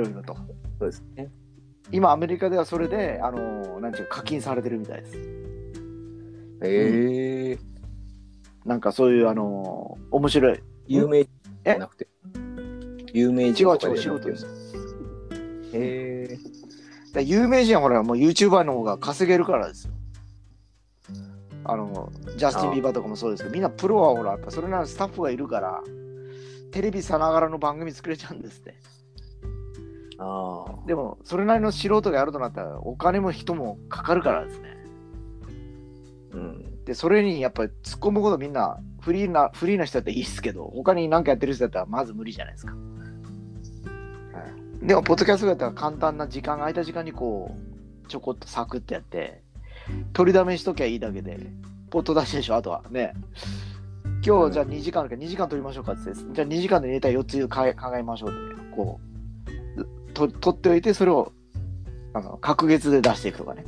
[0.00, 0.34] ろいろと。
[0.34, 1.30] そうですね。
[1.92, 5.18] 今、アメリカではそれで、あの、なんていうか課金されてるみたいです。
[6.62, 7.58] ええ
[8.64, 10.60] なんかそういう、あの、面白い。
[10.86, 11.30] 有名じ
[11.64, 12.06] えゃなくて。
[13.12, 14.46] 有名違う人違う、じゃなくて素人です。
[15.72, 16.38] へえ
[17.12, 19.92] で有名人はほら、もう YouTuber の方が稼げるからですよ。
[21.64, 25.82] あの、ジャスティン・ビーバーとかもそうですけど、みんなプロはほら、やっぱそれなりのスタッフがいるから、
[26.70, 28.74] テレビさながらの番組作れちゃうんですって。
[30.20, 30.86] ああ。
[30.86, 34.76] でも、それなりの素人がやるとなったら、お金も人もかかるからですね。
[36.32, 36.84] うん。
[36.84, 42.74] で、それにやっぱり突っ込むことみんな、フリーな、フリーな人だったらいいですけど、他に何かやってる人だったらまず無理じゃないですか。
[44.82, 47.54] でも、ポッドキャストだったら簡単な時間、空いた時間にこ
[48.04, 49.42] う、ちょこっとサクってやって、
[50.12, 51.38] 取りだめしときゃいいだけで、
[51.90, 53.12] ポット出しでしょ、あとはね。
[54.24, 58.36] 今日じゃあ2時間あるから2時間取りましょうかって言って、じゃあ2時間でネタ4つ考え考えましょうで、
[58.74, 59.09] こう、
[60.28, 61.32] と取っておいて、それを、
[62.14, 63.64] あの、隔月で出していくとかね。